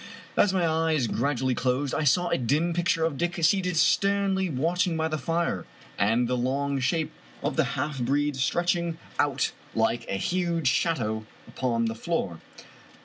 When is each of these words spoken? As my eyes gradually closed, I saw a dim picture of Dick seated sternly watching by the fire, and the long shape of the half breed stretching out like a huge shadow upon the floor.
As 0.35 0.51
my 0.51 0.65
eyes 0.67 1.05
gradually 1.05 1.53
closed, 1.53 1.93
I 1.93 2.05
saw 2.05 2.29
a 2.29 2.37
dim 2.39 2.73
picture 2.73 3.05
of 3.05 3.19
Dick 3.19 3.35
seated 3.43 3.77
sternly 3.77 4.49
watching 4.49 4.97
by 4.97 5.07
the 5.07 5.19
fire, 5.19 5.67
and 5.95 6.27
the 6.27 6.35
long 6.35 6.79
shape 6.79 7.11
of 7.43 7.55
the 7.55 7.63
half 7.77 7.99
breed 7.99 8.35
stretching 8.35 8.97
out 9.19 9.51
like 9.75 10.07
a 10.09 10.17
huge 10.17 10.69
shadow 10.69 11.27
upon 11.47 11.85
the 11.85 11.93
floor. 11.93 12.39